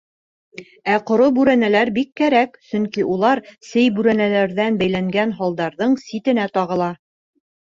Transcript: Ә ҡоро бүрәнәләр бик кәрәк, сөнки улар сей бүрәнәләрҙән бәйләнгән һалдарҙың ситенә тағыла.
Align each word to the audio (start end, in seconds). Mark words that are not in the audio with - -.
Ә 0.93 0.93
ҡоро 1.09 1.25
бүрәнәләр 1.35 1.91
бик 1.97 2.09
кәрәк, 2.21 2.57
сөнки 2.69 3.05
улар 3.17 3.43
сей 3.69 3.91
бүрәнәләрҙән 3.99 4.81
бәйләнгән 4.81 5.37
һалдарҙың 5.43 5.95
ситенә 6.07 6.49
тағыла. 6.59 6.91